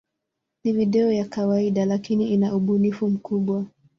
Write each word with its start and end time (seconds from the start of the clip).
Ni 0.63 0.71
video 0.73 1.11
ya 1.11 1.25
kawaida, 1.25 1.85
lakini 1.85 2.33
ina 2.33 2.55
ubunifu 2.55 3.09
mkubwa. 3.09 3.65